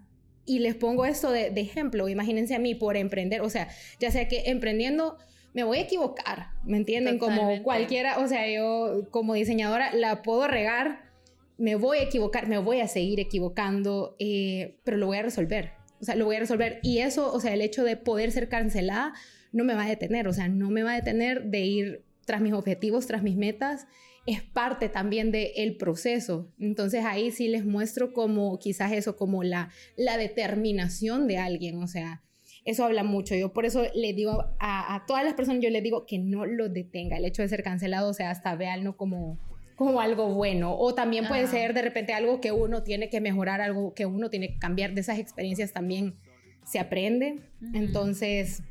[0.46, 4.28] y les pongo esto de, ejemplo, imagínense a mí por emprender, o sea, ya sea
[4.28, 5.18] que emprendiendo
[5.54, 7.20] me voy a equivocar, ¿me entienden?
[7.20, 11.12] Como cualquiera, o sea, yo como diseñadora la puedo regar,
[11.58, 15.72] me voy a equivocar, me voy a seguir equivocando, eh, pero lo voy a resolver,
[16.00, 16.80] o sea, lo voy a resolver.
[16.84, 19.14] Y eso, o sea, el hecho de poder ser cancelada
[19.52, 22.42] no me va a detener, o sea, no me va a detener de ir tras
[22.42, 23.88] mis objetivos, tras mis metas
[24.26, 26.52] es parte también del proceso.
[26.60, 31.88] Entonces ahí sí les muestro como quizás eso, como la, la determinación de alguien, o
[31.88, 32.22] sea,
[32.64, 33.36] eso habla mucho.
[33.36, 36.70] Yo por eso le digo a, todas las personas, yo les digo que no lo
[36.70, 37.18] detenga.
[37.18, 39.40] El hecho de ser cancelado, o sea, hasta véanlo como,
[39.76, 40.76] como algo bueno.
[40.78, 44.30] O también puede ser de repente algo que uno tiene que mejorar, algo que uno
[44.30, 44.94] tiene que cambiar.
[44.94, 46.16] De esas experiencias también
[46.64, 47.40] se aprende.
[47.74, 48.62] Entonces,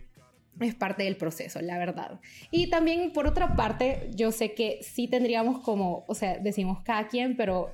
[0.61, 2.21] es parte del proceso, la verdad.
[2.51, 7.09] Y también, por otra parte, yo sé que sí tendríamos como, o sea, decimos cada
[7.09, 7.71] quien, pero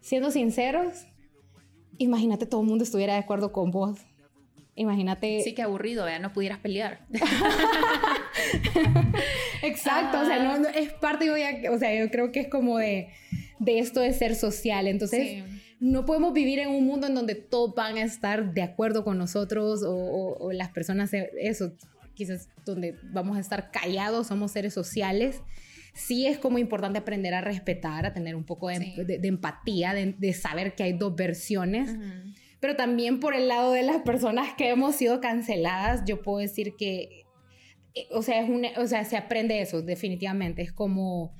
[0.00, 1.06] siendo sinceros,
[1.98, 4.00] imagínate todo el mundo estuviera de acuerdo con vos.
[4.74, 5.40] Imagínate.
[5.40, 6.20] Sí, que aburrido, ¿verdad?
[6.20, 7.06] No pudieras pelear.
[9.62, 11.30] Exacto, o sea, no, es parte,
[11.70, 13.08] o sea, yo creo que es como de,
[13.58, 14.86] de esto de ser social.
[14.86, 15.44] Entonces,
[15.80, 19.16] no podemos vivir en un mundo en donde todos van a estar de acuerdo con
[19.16, 21.72] nosotros o, o las personas, eso,
[22.16, 25.42] quizás donde vamos a estar callados, somos seres sociales,
[25.94, 30.74] sí es como importante aprender a respetar, a tener un poco de, empatía, de, saber
[30.74, 31.96] que hay dos versiones.
[32.60, 36.74] Pero también por el lado de las personas que hemos sido canceladas, yo puedo decir
[36.76, 37.24] que,
[37.94, 40.62] eh, o sea, es o sea, se aprende eso, definitivamente.
[40.62, 41.34] Es como,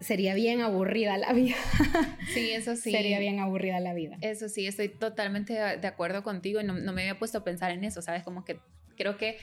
[0.00, 1.56] sería bien aburrida la vida.
[2.34, 2.90] Sí, eso sí.
[2.90, 4.18] sería bien aburrida la vida.
[4.20, 7.70] Eso sí, estoy totalmente de acuerdo contigo y no, no, me había puesto a pensar
[7.70, 8.22] en eso, ¿sabes?
[8.22, 8.58] Como que
[8.96, 9.38] creo que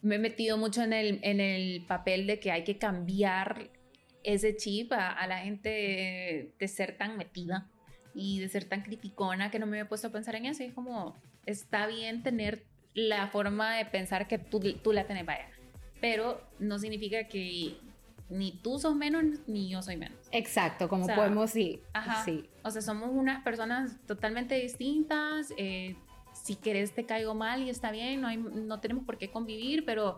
[0.00, 3.70] me he metido mucho en el, en el papel de que hay que cambiar
[4.22, 7.68] ese chip a, la gente de, ser tan metida
[8.14, 10.62] y de ser tan criticona que no me había puesto a pensar en eso.
[10.62, 15.24] Y es como, está bien tener la forma de pensar que tú, tú la tenés,
[15.24, 15.48] vaya.
[16.00, 17.76] pero no significa que
[18.28, 20.18] ni tú sos menos ni yo soy menos.
[20.32, 22.48] Exacto, como podemos, sí, ajá, sí.
[22.62, 25.52] O sea, somos unas personas totalmente distintas.
[25.56, 25.96] Eh,
[26.48, 29.84] si querés te caigo mal y está bien, no, hay, no tenemos por qué convivir,
[29.84, 30.16] pero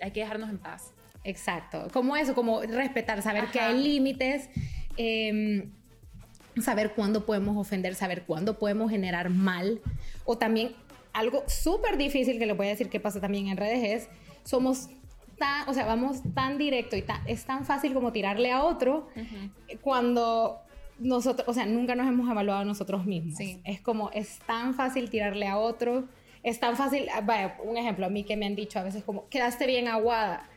[0.00, 0.94] hay que dejarnos en paz.
[1.22, 4.48] Exacto, como eso, como respetar, saber que hay límites,
[4.96, 5.70] em,
[6.62, 9.82] saber cuándo podemos ofender, saber cuándo podemos generar mal,
[10.24, 10.74] o también
[11.12, 14.08] algo súper difícil que le voy a decir que pasa también en redes es,
[14.44, 14.88] somos
[15.38, 19.08] tan, o sea, vamos tan directo y es tan fácil como tirarle a otro
[19.82, 20.58] cuando
[20.98, 23.38] nosotros, o sea, nunca nos hemos evaluado nosotros mismos.
[23.64, 26.08] Es como, es tan fácil tirarle a otro,
[26.42, 29.02] es tan fácil, ah, vaya, un ejemplo a mí que me han dicho a veces
[29.04, 30.48] como, quedaste bien aguada.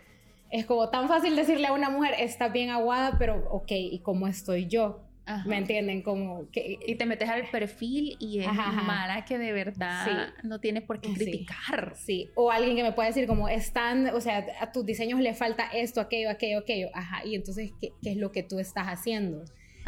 [0.52, 4.28] Es como tan fácil decirle a una mujer, está bien aguada, pero ok, ¿y cómo
[4.28, 5.02] estoy yo?
[5.46, 6.02] ¿Me entienden?
[6.02, 6.80] Como que...
[6.88, 11.14] Y te metes al perfil y es mala que de verdad no tiene por qué
[11.14, 11.94] criticar.
[11.96, 12.30] Sí.
[12.34, 15.68] o alguien que me puede decir como, están, o sea, a tus diseños le falta
[15.68, 16.90] esto, aquello, aquello, aquello.
[16.96, 19.46] Ajá, y entonces, ¿qué, qué es lo que tú estás haciendo?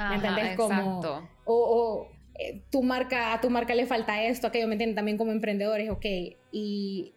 [0.09, 0.57] ¿Me entiendes?
[0.57, 0.99] Como,
[1.45, 2.07] o, o
[2.39, 4.95] eh, tu marca, a tu marca le falta esto, aquello, ¿me entienden?
[4.95, 6.05] También como emprendedores, ok.
[6.51, 7.13] Y,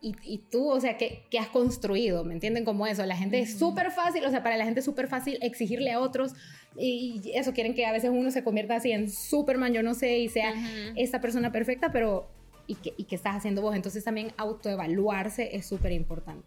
[0.00, 2.24] y, y, tú, o sea, ¿qué, ¿qué, has construido?
[2.24, 2.64] ¿Me entienden?
[2.64, 3.04] Como eso.
[3.06, 6.00] La gente es súper fácil, o sea, para la gente es súper fácil exigirle a
[6.00, 6.34] otros
[6.76, 10.18] y eso, quieren que a veces uno se convierta así en Superman, yo no sé,
[10.18, 10.54] y sea
[10.94, 12.28] esta persona perfecta, pero
[12.66, 13.74] ¿y qué, ¿y qué estás haciendo vos?
[13.74, 16.46] Entonces también autoevaluarse es súper importante.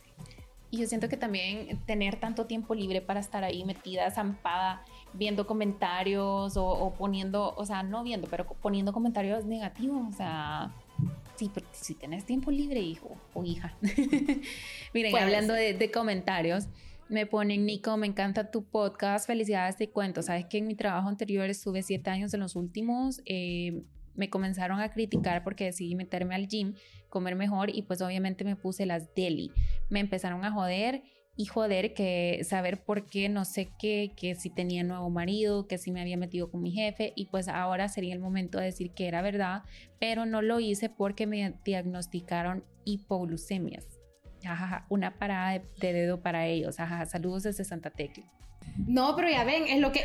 [0.70, 5.46] Y yo siento que también tener tanto tiempo libre para estar ahí metida, zampada, viendo
[5.46, 10.72] comentarios o, poniendo, o sea, no viendo, pero poniendo comentarios negativos, o sea,
[11.36, 13.76] sí, porque si tienes tiempo libre, hijo o hija.
[14.94, 16.68] Miren, pues, hablando de, de comentarios,
[17.10, 20.22] me ponen, Nico, me encanta tu podcast, felicidades, te cuento.
[20.22, 23.84] Sabes que en mi trabajo anterior estuve siete años en los últimos, eh,
[24.16, 26.74] me comenzaron a criticar porque decidí meterme al gym,
[27.10, 29.52] comer mejor y pues obviamente me puse las deli.
[29.90, 31.04] Me empezaron a joder
[31.42, 35.80] y joder que saber por qué, no sé qué, que si tenía nuevo marido, que
[35.80, 38.92] si me había metido con mi jefe y pues ahora sería el momento de decir
[38.92, 39.64] que era verdad,
[40.00, 43.88] pero no lo hice porque me diagnosticaron hipoglucemias
[44.90, 46.80] una parada de, dedo para ellos.
[46.80, 48.26] Ajá, saludos desde Santa Tecla.
[48.88, 50.02] No, pero ya ven, es lo que,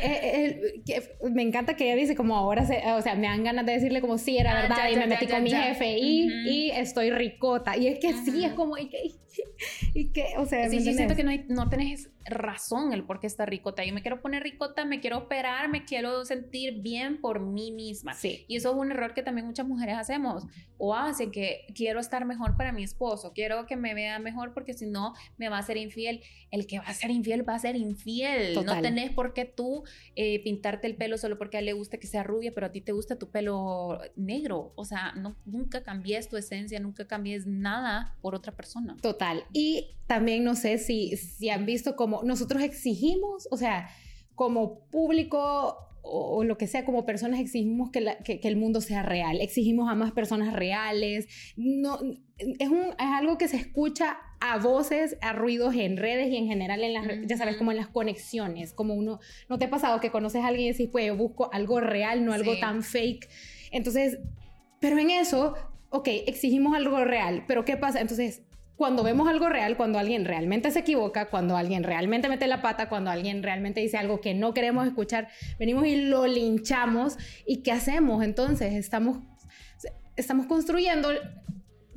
[1.31, 4.01] me encanta que ella dice como ahora, se, o sea, me dan ganas de decirle
[4.01, 7.77] como sí, era ah, verdad, y me metí con mi jefe y, y, estoy ricota.
[7.77, 9.11] Y es que sí, es como, y que,
[9.93, 13.27] y que o sea, sí, sí, siento que no, no tenés razón el por qué
[13.27, 13.83] está ricota.
[13.85, 18.13] Yo me quiero poner ricota, me quiero operar, me quiero sentir bien por mí misma.
[18.13, 18.45] Sí.
[18.47, 20.43] Y eso es un error que también muchas mujeres hacemos.
[20.77, 24.73] O hacen que quiero estar mejor para mi esposo, quiero que me vea mejor porque
[24.73, 26.21] si no me va a ser infiel.
[26.51, 28.53] El que va a ser infiel va a ser infiel.
[28.65, 29.83] No tenés por qué tú
[30.15, 32.71] eh, pintarte el pelo solo porque a él le gusta que sea rubia, pero a
[32.71, 34.73] ti te gusta tu pelo negro.
[34.75, 38.97] O sea, no, nunca cambies tu esencia, nunca cambies nada por otra persona.
[39.01, 39.26] Total.
[39.53, 43.89] Y también no sé si, si han visto como nosotros exigimos, o sea,
[44.35, 49.41] como público o, lo que sea, como personas exigimos que, que, el mundo sea real,
[49.41, 51.27] exigimos a más personas reales.
[51.57, 51.99] No,
[52.37, 56.47] es, un, es algo que se escucha a voces, a ruidos en redes y en
[56.47, 59.99] general en las, ya sabes, como en las conexiones, como uno, ¿no te ha pasado
[59.99, 63.27] que conoces a alguien y decís, pues yo busco algo real, no algo tan fake?
[63.71, 64.19] Entonces,
[64.79, 65.55] pero en eso,
[65.89, 67.99] ok, exigimos algo real, pero ¿qué pasa?
[67.99, 68.43] Entonces,
[68.77, 72.89] cuando vemos algo real, cuando alguien realmente se equivoca, cuando alguien realmente mete la pata,
[72.89, 77.17] cuando alguien realmente dice algo que no queremos escuchar, venimos y lo linchamos.
[77.47, 78.23] ¿Y qué hacemos?
[78.23, 79.17] Entonces, estamos,
[80.15, 81.09] estamos construyendo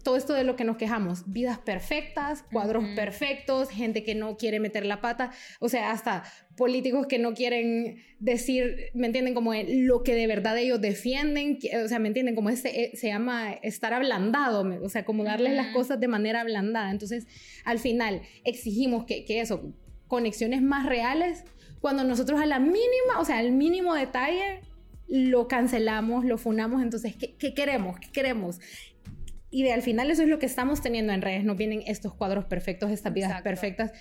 [0.03, 4.61] todo esto de lo que nos quejamos, vidas perfectas, cuadros perfectos, gente que no quiere
[4.61, 6.25] meter la pata, o sea, hasta
[6.57, 9.35] políticos que no quieren decir, ¿me entienden?
[9.35, 12.35] Como lo que de verdad ellos defienden, o sea, ¿me entienden?
[12.35, 16.41] Como ese, eh, se llama estar ablandado, o sea, como darles las cosas de manera
[16.41, 16.91] ablandada.
[16.91, 17.27] Entonces,
[17.65, 19.75] al final, exigimos que, que eso,
[20.07, 21.45] conexiones más reales,
[21.81, 24.61] cuando nosotros a la mínima, o sea, al mínimo detalle,
[25.09, 27.99] lo cancelamos, lo funamos, entonces, ¿qué, qué queremos?
[27.99, 28.61] ¿Qué queremos?
[29.51, 32.15] Y de al final eso es lo que estamos teniendo en redes, nos vienen estos
[32.15, 33.93] cuadros perfectos, estas vidas perfectas.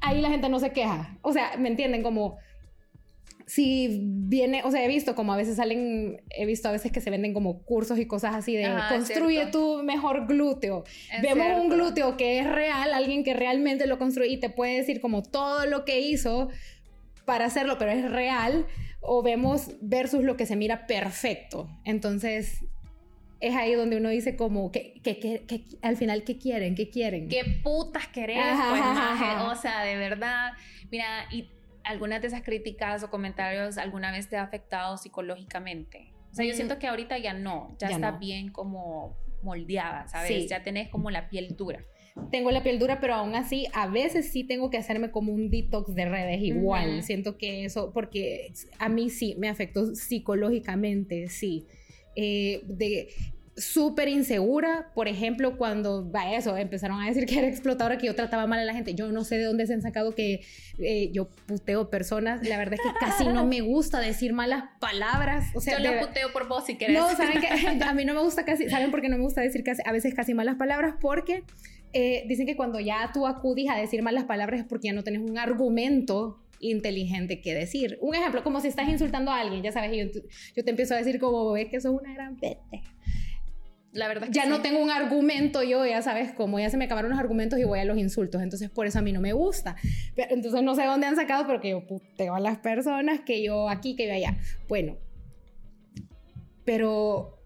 [0.00, 1.18] Ahí la gente no se queja.
[1.22, 2.02] O sea, ¿me entienden?
[2.02, 2.38] Como
[3.48, 7.00] si viene, o sea, he visto como a veces salen, he visto a veces que
[7.00, 10.84] se venden como cursos y cosas así de construye tu mejor glúteo.
[11.22, 15.00] Vemos un glúteo que es real, alguien que realmente lo construye y te puede decir
[15.00, 16.50] como todo lo que hizo
[17.24, 18.66] para hacerlo, pero es real,
[19.00, 21.70] o vemos versus lo que se mira perfecto.
[21.86, 22.64] Entonces,
[23.40, 27.28] es ahí donde uno dice como que, que, que, al final qué quieren, qué quieren.
[27.28, 28.38] ¿Qué putas querés?
[28.70, 28.82] Pues,
[29.42, 30.52] o sea, de verdad,
[30.90, 31.48] mira, y
[31.84, 36.12] algunas de esas críticas o comentarios alguna vez te ha afectado psicológicamente.
[36.30, 40.48] O sea, yo siento que ahorita ya no, ya, está bien como moldeada, ¿sabes?
[40.48, 41.84] Ya tenés como la piel dura.
[42.30, 45.48] tengo la piel dura, pero aún así a veces sí tengo que hacerme como un
[45.48, 47.02] detox de redes igual.
[47.02, 51.66] Siento que eso, porque a mí sí me afectó psicológicamente, sí.
[52.20, 53.10] Eh, de
[53.56, 58.14] súper insegura, por ejemplo, cuando va eso, empezaron a decir que era explotadora, que yo
[58.16, 58.94] trataba mal a la gente.
[58.96, 60.40] Yo no sé de dónde se han sacado que
[60.80, 62.44] eh, yo puteo personas.
[62.46, 65.46] La verdad es que casi no me gusta decir malas palabras.
[65.54, 66.98] O sea, yo lo puteo por vos si querés.
[66.98, 67.46] No, saben que
[67.84, 69.92] a mí no me gusta casi, ¿saben por qué no me gusta decir casi, a
[69.92, 70.94] veces casi malas palabras?
[71.00, 71.44] Porque
[71.92, 75.04] eh, dicen que cuando ya tú acudís a decir malas palabras es porque ya no
[75.04, 77.98] tenés un argumento inteligente que decir.
[78.00, 80.20] Un ejemplo, como si estás insultando a alguien, ya sabes, yo,
[80.56, 82.82] yo te empiezo a decir como, es que sos una gran pete.
[83.92, 87.10] La verdad ya no tengo un argumento yo, ya sabes, como ya se me acabaron
[87.10, 89.76] los argumentos y voy a los insultos, entonces por eso a mí no me gusta.
[90.14, 93.42] Pero, entonces no sé dónde han sacado, pero que yo puteo a las personas, que
[93.42, 94.36] yo aquí, que yo allá.
[94.68, 94.98] Bueno,
[96.64, 97.37] pero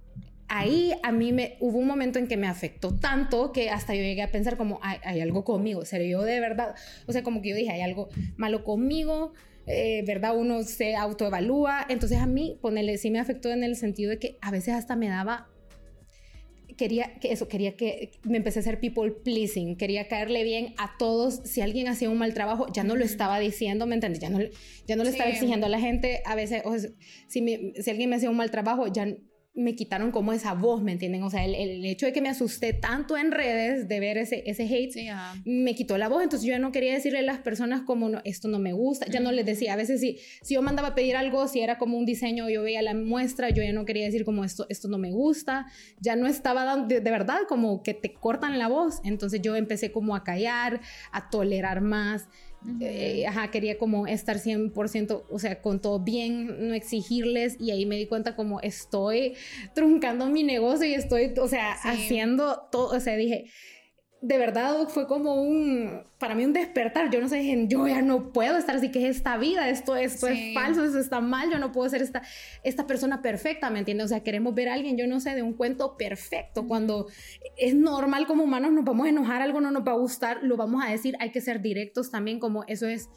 [0.53, 4.03] ahí a mí me hubo un momento en que me afectó tanto que hasta yo
[4.03, 6.75] llegué a pensar como hay, algo conmigo, o sea, yo de verdad,
[7.07, 9.33] o sea, como que yo dije, hay algo malo conmigo,
[9.67, 10.37] eh, ¿verdad?
[10.37, 14.37] Uno se autoevalúa, entonces a mí, ponerle, sí me afectó en el sentido de que
[14.43, 15.49] a veces hasta me daba
[16.77, 20.97] quería que eso, quería que me empecé a hacer people pleasing, quería caerle bien a
[20.99, 21.41] todos.
[21.45, 24.21] Si alguien hacía un mal trabajo, ya no lo estaba diciendo, ¿me entiendes?
[24.21, 24.39] Ya no,
[24.87, 26.23] ya no le estaba exigiendo a la gente.
[26.25, 26.63] A veces,
[27.29, 29.07] si, si alguien me hacía un mal trabajo, ya
[29.55, 31.23] me quitaron como esa voz, ¿me entienden?
[31.23, 34.43] O sea, el, el, hecho de que me asusté tanto en redes de ver ese,
[34.47, 34.95] ese hate,
[35.45, 36.23] me quitó la voz.
[36.23, 39.07] Entonces yo ya no quería decirle a las personas como, no, esto no me gusta.
[39.07, 41.77] Ya no les decía, a veces si, si yo mandaba a pedir algo, si era
[41.77, 44.89] como un diseño, yo veía la muestra, yo ya no quería decir como esto, esto
[44.89, 45.67] no me gusta.
[46.01, 49.01] Ya no estaba dando, de, de verdad, como que te cortan la voz.
[49.05, 50.81] Entonces yo empecé como a callar,
[51.13, 52.27] a tolerar más.
[52.81, 57.87] Eh, ajá, quería como estar 100%, o sea, con todo bien, no exigirles y ahí
[57.87, 59.35] me di cuenta como estoy
[59.75, 63.47] truncando mi negocio y estoy, o sea, haciendo todo, o sea, dije,
[64.23, 67.11] de verdad fue como un, para mí un despertar.
[67.11, 69.69] Yo no sé, yo ya no puedo estar así, que es esta vida?
[69.69, 72.23] Esto, esto es falso, esto está mal, yo no puedo ser esta,
[72.63, 74.07] esta persona perfecta, ¿me entiendes?
[74.07, 76.69] O sea, queremos ver a alguien, yo no sé, de un cuento perfecto.
[76.69, 77.09] Cuando
[77.57, 80.57] es normal como humanos, nos vamos a enojar, algo no nos va a gustar, lo
[80.57, 83.09] vamos a decir, hay que ser directos también, como eso es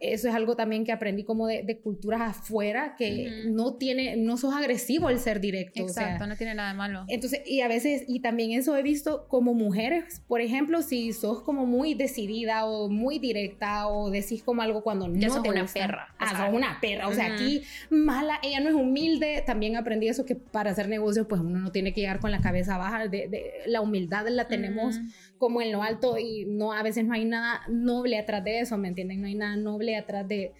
[0.00, 4.54] eso es algo también que aprendí como de, culturas afuera, que no tiene, no sos
[4.54, 5.80] agresivo el ser directo.
[5.80, 7.04] Exacto, no tiene nada de malo.
[7.08, 11.42] Entonces, y a veces, y también eso he visto como mujeres, por ejemplo, si sos
[11.42, 15.66] como muy decidida o muy directa o decís como algo cuando no sos te una
[15.66, 16.14] perra.
[16.18, 17.08] Ah, sos una perra.
[17.08, 19.42] O sea, aquí mala, ella no es humilde.
[19.46, 22.40] También aprendí eso que para hacer negocios, pues uno no tiene que llegar con la
[22.40, 23.08] cabeza baja.
[23.08, 25.00] De, la humildad la tenemos
[25.38, 28.78] como en lo alto y no, a veces no hay nada noble atrás de eso,
[28.78, 29.20] ¿me entienden?
[29.20, 30.52] No hay nada noble atrás de,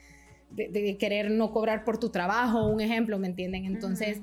[0.51, 3.65] de, querer no cobrar por tu trabajo, un ejemplo, ¿me entienden?
[3.65, 4.21] Entonces...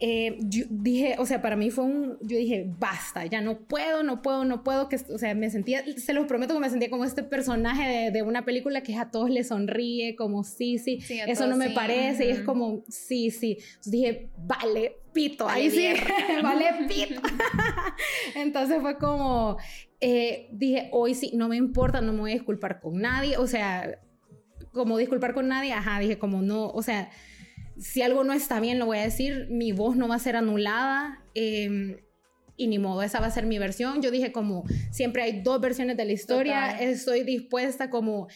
[0.00, 4.02] Eh, yo dije, o sea, para mí fue un, yo dije, basta, ya no puedo,
[4.02, 6.90] no puedo, no puedo, que, o sea, me sentía, se los prometo que me sentía
[6.90, 10.98] como este personaje de, de una película que a todos les sonríe, como sí, sí,
[11.08, 13.58] eso no me parece, y es como, sí, sí.
[13.60, 15.86] Entonces dije, vale, pito, ahí sí,
[16.42, 17.22] vale, pito.
[18.34, 19.58] Entonces fue como,
[20.00, 23.46] eh, dije, hoy sí, no me importa, no me voy a disculpar con nadie, o
[23.46, 24.00] sea,
[24.74, 27.10] como disculpar con nadie, ajá, dije, como no, o sea,
[27.78, 30.36] si algo no está bien, lo voy a decir, mi voz no va a ser
[30.36, 31.22] anulada.
[31.34, 31.96] Em,
[32.56, 34.00] y ni modo, esa va a ser mi versión.
[34.00, 38.28] Yo dije como, siempre hay dos versiones de la historia, estoy dispuesta como,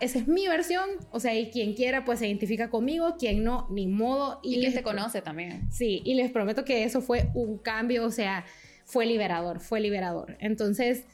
[0.00, 3.68] esa es mi versión, o sea, y quien quiera pues se identifica conmigo, quien no,
[3.70, 4.40] ni modo.
[4.42, 5.70] Y, quien te conoce también.
[5.70, 8.44] Sí, y les prometo que eso fue un cambio, o sea,
[8.84, 10.36] fue liberador, fue liberador.
[10.40, 11.04] Entonces,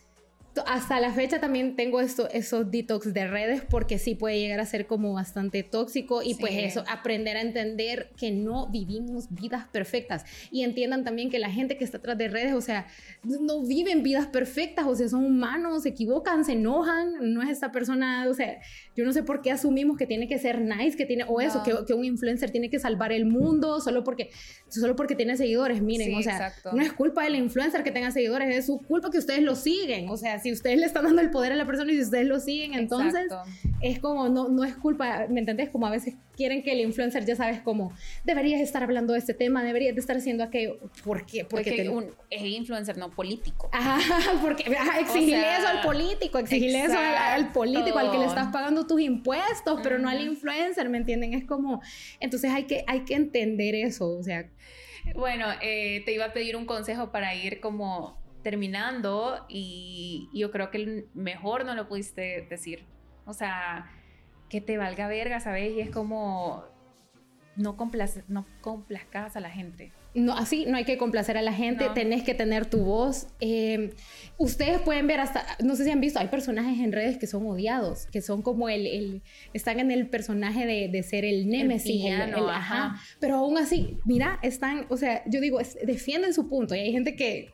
[0.66, 4.66] hasta la fecha también tengo esto, esos detox de redes porque sí puede llegar a
[4.66, 10.24] ser como bastante tóxico y pues eso, aprender a entender que no vivimos vidas perfectas.
[10.50, 12.86] Y entiendan también que la gente que está atrás de redes, o sea,
[13.22, 17.72] no viven vidas perfectas, o sea, son humanos, se equivocan, se enojan, no es esta
[17.72, 18.58] persona, o sea,
[18.96, 21.62] yo no sé por qué asumimos que tiene que ser nice, que tiene, o eso,
[21.62, 24.30] que, que, un influencer tiene que salvar el mundo solo porque,
[24.68, 28.54] solo porque tiene seguidores, miren, o sea, no es culpa del influencer que tenga seguidores,
[28.56, 31.30] es su culpa que ustedes lo siguen, o sea, si ustedes le están dando el
[31.30, 33.28] poder a la persona y si ustedes lo siguen, entonces
[33.80, 35.70] es como, no, no es culpa, ¿me entendés?
[35.70, 37.92] Como a veces quieren que el influencer, ya sabes, como,
[38.24, 40.78] deberías estar hablando de este tema, deberías de estar haciendo aquello.
[41.04, 41.44] ¿Por qué?
[41.44, 43.68] Porque, un, es influencer, no político.
[43.72, 43.98] Ajá,
[44.42, 44.64] porque
[45.00, 49.80] exigirle eso al político, exigirle eso al, político, al que le estás pagando tus impuestos,
[49.82, 51.34] pero no al influencer, ¿me entienden?
[51.34, 51.82] Es como,
[52.20, 54.48] entonces hay que, hay que entender eso, o sea.
[55.14, 60.70] Bueno, eh, te iba a pedir un consejo para ir como terminando y, yo creo
[60.70, 62.84] que el mejor no lo pudiste decir.
[63.26, 63.90] O sea,
[64.48, 65.72] que te valga verga, ¿sabes?
[65.72, 66.64] Y es como
[67.56, 69.92] no, complace, no complazcas a la gente.
[70.14, 73.28] No, así no hay que complacer a la gente, tenés que tener tu voz.
[73.40, 73.90] Em,
[74.38, 77.46] ustedes pueden ver hasta, no sé si han visto, hay personajes en redes que son
[77.46, 82.04] odiados, que son como el, el están en el personaje de, de ser el némesis,
[82.04, 82.96] el, ajá.
[83.20, 87.14] Pero aún así, mira, están, o sea, yo digo, defienden su punto y hay gente
[87.14, 87.50] que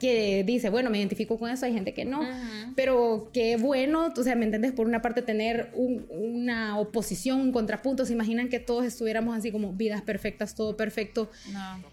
[0.00, 2.22] que dice, bueno, me identifico con eso, hay gente que no,
[2.74, 4.72] pero qué bueno, o sea, ¿me entiendes?
[4.72, 9.72] Por una parte tener una oposición, un contrapunto, se imaginan que todos estuviéramos así como
[9.72, 11.30] vidas perfectas, todo perfecto.
[11.52, 11.84] No.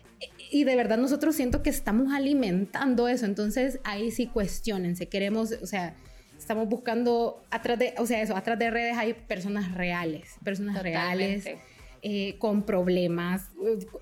[0.50, 5.68] Y de verdad nosotros siento que estamos alimentando eso, entonces ahí sí cuestionense, queremos, o
[5.68, 5.94] sea,
[6.40, 11.46] estamos buscando atrás de, o sea, eso, atrás de redes hay personas reales, personas reales
[12.02, 13.50] eh, con problemas,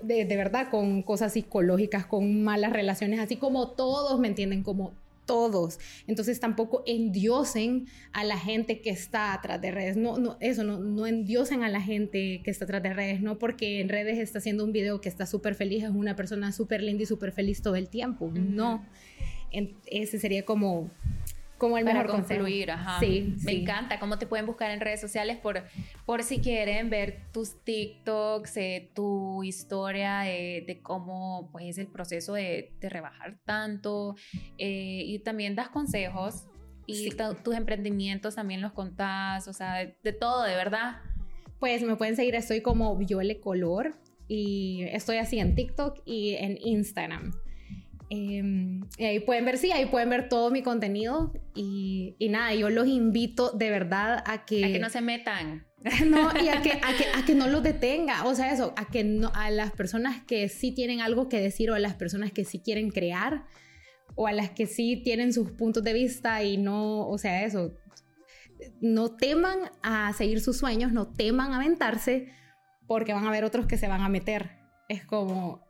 [0.02, 4.62] de, verdad, con cosas psicológicas, con malas relaciones, así como todos, ¿me entienden?
[4.62, 4.94] Como
[5.24, 5.78] todos.
[6.06, 9.96] Entonces tampoco endiosen a la gente que está atrás de redes.
[9.96, 13.38] No, no, eso, no, no endiosen a la gente que está atrás de redes, no
[13.38, 16.82] porque en redes está haciendo un video que está súper feliz, es una persona súper
[16.82, 18.30] linda y súper feliz todo el tiempo.
[18.34, 18.84] No.
[19.86, 20.90] ese sería como
[21.58, 23.00] como el mejor concluir, ajá.
[23.00, 25.64] Sí, me encanta cómo te pueden buscar en redes sociales por,
[26.04, 32.34] por si quieren ver tus TikToks, eh, tu historia de, cómo pues, es el proceso
[32.34, 34.16] de, de rebajar tanto
[34.58, 36.46] eh, y también das consejos
[36.86, 37.10] y
[37.42, 41.00] tus emprendimientos también los contás, o sea, de, de, todo, de verdad.
[41.58, 43.96] Pues me pueden seguir, estoy como Viole Color
[44.28, 47.32] y estoy así en TikTok y en Instagram.
[48.08, 52.54] Em, y ahí pueden ver, sí, ahí pueden ver todo mi contenido y, y, nada,
[52.54, 54.64] yo los invito de verdad a que...
[54.64, 55.66] A que no se metan.
[56.06, 58.88] No, y a que, a que, a que no los detenga, o sea, eso, a
[58.88, 62.32] que no, a las personas que sí tienen algo que decir o a las personas
[62.32, 63.44] que sí quieren crear
[64.16, 67.72] o a las que sí tienen sus puntos de vista y no, o sea, eso,
[68.80, 72.32] no teman a seguir sus sueños, no teman a aventarse
[72.86, 74.58] porque van a haber otros que se van a meter.
[74.88, 75.60] Es como,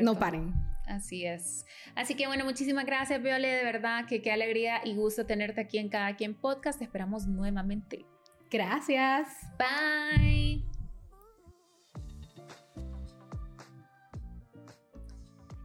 [0.00, 0.52] no paren.
[0.92, 1.64] Así es.
[1.94, 5.78] Así que bueno, muchísimas gracias, Viole, de verdad que qué alegría y gusto tenerte aquí
[5.78, 6.78] en Cada Quien Podcast.
[6.78, 8.04] Te esperamos nuevamente.
[8.50, 9.28] Gracias.
[9.58, 10.62] Bye.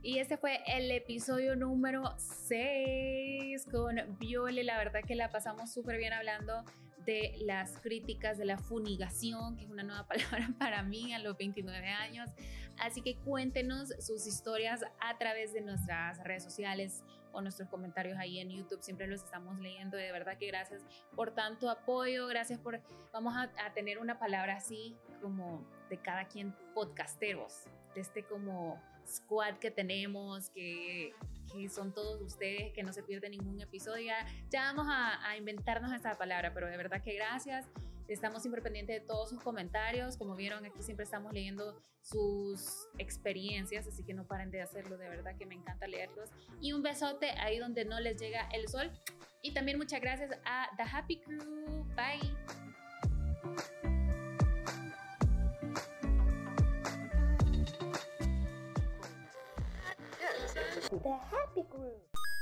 [0.02, 2.16] Y este fue el episodio número
[2.48, 4.64] 6 con Viole.
[4.64, 6.64] La verdad que la pasamos súper bien hablando
[7.08, 11.36] de las críticas de la funigación, que es una nueva palabra para mí a los
[11.38, 12.30] 29 años.
[12.78, 18.40] Así que cuéntenos sus historias a través de nuestras redes sociales o nuestros comentarios ahí
[18.40, 18.84] en YouTube.
[18.84, 19.98] Siempre los estamos leyendo.
[19.98, 20.84] De verdad que gracias
[21.16, 22.28] por tanto apoyo.
[22.28, 22.80] Gracias por...
[23.14, 27.64] Vamos a, a tener una palabra así como de cada quien podcasteros.
[27.96, 31.14] De este como squad que tenemos, que,
[31.52, 34.12] que, son todos ustedes, que no se pierde ningún episodio.
[34.50, 37.66] Ya, vamos a, a, inventarnos esa palabra, pero de verdad que gracias.
[38.08, 40.16] Estamos siempre pendientes de todos sus comentarios.
[40.16, 44.98] Como vieron, aquí siempre estamos leyendo sus experiencias, así que no paren de hacerlo.
[44.98, 46.30] De verdad que me encanta leerlos.
[46.62, 48.92] Y un besote ahí donde no les llega el sol.
[49.42, 51.86] Y también muchas gracias a The Happy Crew.
[51.96, 53.97] Bye.
[60.92, 62.37] the happy group.